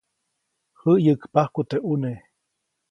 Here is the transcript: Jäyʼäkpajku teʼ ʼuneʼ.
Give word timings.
Jäyʼäkpajku 1.03 1.61
teʼ 1.69 1.81
ʼuneʼ. 1.87 2.17